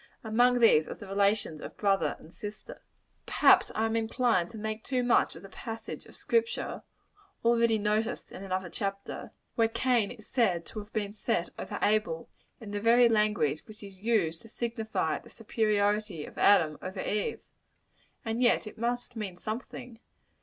Among 0.23 0.57
these, 0.61 0.87
are 0.87 0.95
the 0.95 1.05
relations 1.07 1.61
of 1.61 1.77
brother 1.77 2.15
and 2.17 2.33
sister. 2.33 2.81
Perhaps 3.27 3.71
I 3.75 3.85
am 3.85 3.95
inclined 3.95 4.49
to 4.49 4.57
make 4.57 4.83
too 4.83 5.03
much 5.03 5.35
of 5.35 5.43
the 5.43 5.49
passage 5.49 6.07
of 6.07 6.15
Scripture 6.15 6.81
already 7.45 7.77
noticed 7.77 8.31
in 8.31 8.43
another 8.43 8.67
chapter 8.71 9.29
where 9.53 9.67
Cain 9.67 10.09
is 10.09 10.25
said 10.25 10.65
to 10.65 10.79
have 10.79 10.91
been 10.91 11.13
set 11.13 11.49
over 11.59 11.77
Abel, 11.83 12.29
in 12.59 12.71
the 12.71 12.81
very 12.81 13.07
language 13.09 13.61
which 13.67 13.83
is 13.83 14.01
used 14.01 14.41
to 14.41 14.49
signify 14.49 15.19
the 15.19 15.29
superiority 15.29 16.25
of 16.25 16.35
Adam 16.39 16.79
over 16.81 17.01
Eve. 17.01 17.41
And 18.25 18.41
yet 18.41 18.65
it 18.65 18.79
must 18.79 19.15
mean 19.15 19.37
something. 19.37 19.99